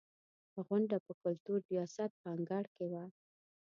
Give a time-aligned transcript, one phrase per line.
[0.65, 3.03] غونډه په کلتور ریاست په انګړ کې وه.